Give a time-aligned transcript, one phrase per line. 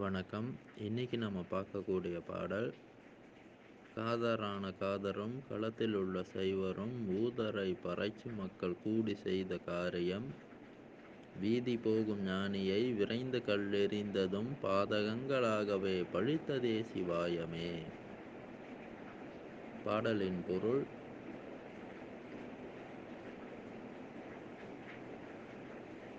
[0.00, 0.48] வணக்கம்.
[0.76, 2.68] இன்னைக்கு நம்ம பார்க்கக்கூடிய பாடல்
[3.96, 10.28] காதரான காதரும் களத்தில் உள்ள சைவரும் ஊதரை பறைச்சு மக்கள் கூடி செய்த காரியம்
[11.34, 17.70] வீதி போகும் ஞானியை விரைந்து கல்லெறிந்ததும் பாதகங்களாகவே பழித்ததே சிவாயமே.
[19.84, 20.82] பாடலின் பொருள்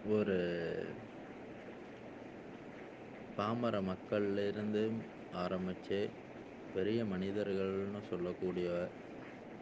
[0.03, 0.39] ஒரு
[3.37, 4.83] பாமர மக்கள்லேருந்து
[5.35, 5.99] ஆரம்பித்து
[6.75, 8.67] பெரிய மனிதர்கள்னு சொல்லக்கூடிய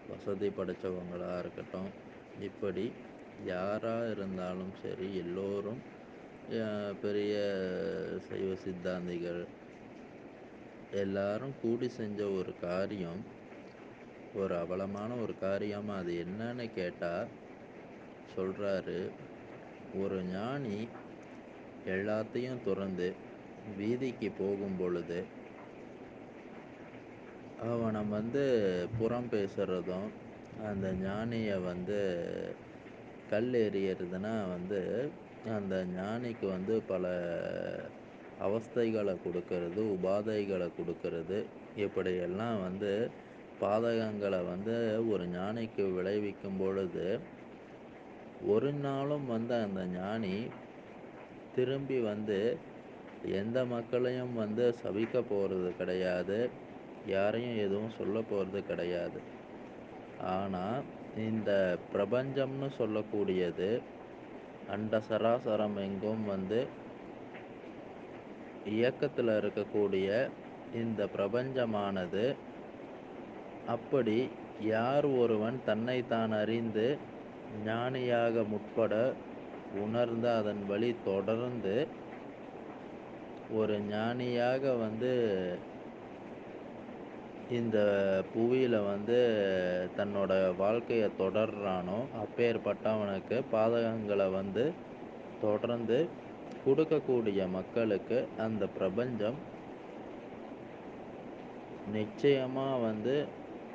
[0.07, 1.91] வசதி படைத்தவங்களாக இருக்கட்டும்
[2.37, 2.85] இப்படி
[3.43, 5.81] யாராக இருந்தாலும் சரி எல்லோரும்
[7.01, 7.33] பெரிய
[8.27, 9.41] சைவ சித்தாந்திகள்
[10.91, 13.21] எல்லாரும் கூடி செஞ்ச ஒரு காரியம்
[14.33, 17.29] ஒரு அவலமான ஒரு காரியம் அது என்னன்னு கேட்டால்
[18.27, 18.99] சொல்கிறாரு
[19.93, 20.79] ஒரு ஞானி
[21.85, 23.09] எல்லாத்தையும் துறந்து
[23.77, 25.19] வீதிக்கு போகும் பொழுது
[27.57, 28.43] அவனை வந்து
[28.99, 30.09] புறம் பேசுகிறதும்
[30.67, 31.97] அந்த ஞானியை வந்து
[33.29, 34.79] கல் எறியறதுனா வந்து
[35.57, 37.05] அந்த ஞானிக்கு வந்து பல
[38.39, 41.39] அவஸ்தைகளை கொடுக்கறது உபாதைகளை கொடுக்கறது.
[41.75, 42.91] இப்படியெல்லாம் வந்து
[43.61, 44.75] பாதகங்களை வந்து
[45.09, 47.07] ஒரு ஞானிக்கு விளைவிக்கும் பொழுது
[48.47, 50.35] ஒரு நாளும் வந்து அந்த ஞானி
[51.55, 52.39] திரும்பி வந்து
[53.23, 56.39] எந்த மக்களையும் வந்து சபிக்க போகிறது கிடையாது.
[57.05, 59.19] யாரையும் எதுவும் சொல்ல போகிறது கிடையாது.
[60.33, 60.83] ஆனால்
[61.27, 61.51] இந்த
[61.93, 63.69] பிரபஞ்சம்னு சொல்லக்கூடியது
[64.67, 66.59] அண்ட சராசரம் எங்கும் வந்து
[68.65, 70.07] இயக்கத்தில் இருக்கக்கூடிய
[70.73, 72.25] இந்த பிரபஞ்சமானது
[73.67, 74.17] அப்படி
[74.59, 76.87] யார் ஒருவன் தன்னைத்தான் அறிந்து
[77.65, 78.93] ஞானியாக முற்பட
[79.83, 81.75] உணர்ந்து அதன் வழி தொடர்ந்து
[83.57, 85.11] ஒரு ஞானியாக வந்து
[87.57, 87.77] இந்த
[88.33, 89.17] புவியில் வந்து
[89.97, 94.65] தன்னோட வாழ்க்கையை தொடர்றானோ அப்பேற்பட்டவனுக்கு பாதகங்களை வந்து
[95.41, 95.97] தொடர்ந்து
[96.65, 99.39] கொடுக்கக்கூடிய மக்களுக்கு அந்த பிரபஞ்சம்
[101.97, 103.15] நிச்சயமாக வந்து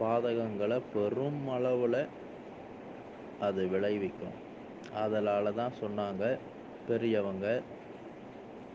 [0.00, 2.02] பாதகங்களை பெரும் அளவில்
[3.40, 4.36] அது விளைவிக்கும்.
[5.04, 6.24] அதனால தான் சொன்னாங்க
[6.88, 7.46] பெரியவங்க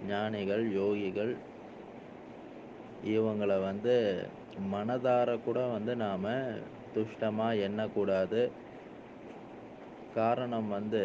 [0.08, 1.34] ஞானிகள் யோகிகள்
[3.16, 3.96] இவங்களை வந்து
[4.74, 6.28] மனதார கூட வந்து நாம்
[6.96, 8.42] துஷ்டமாக எண்ணக்கூடாது.
[10.16, 11.04] காரணம் வந்து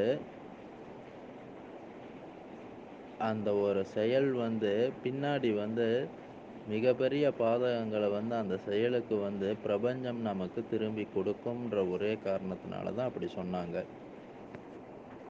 [3.21, 4.73] அந்த ஒரு செயல் வந்து
[5.05, 5.87] பின்னாடி வந்து
[6.67, 13.77] மிகப்பெரிய பாதகங்களை வந்து அந்த செயலுக்கு வந்து பிரபஞ்சம் நமக்கு திரும்பி கொடுக்கும்ன்ற ஒரே காரணத்தினால தான் அப்படி சொன்னாங்க.